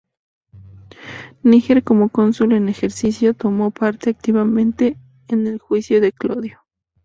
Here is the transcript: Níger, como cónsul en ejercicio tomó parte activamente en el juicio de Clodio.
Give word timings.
Níger, 1.43 1.83
como 1.83 2.09
cónsul 2.09 2.53
en 2.53 2.69
ejercicio 2.69 3.35
tomó 3.35 3.69
parte 3.69 4.09
activamente 4.09 4.97
en 5.27 5.45
el 5.45 5.59
juicio 5.59 6.01
de 6.01 6.11
Clodio. 6.11 6.63